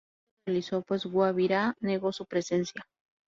[0.01, 2.87] No se realizó pues Guabirá negó su presencia.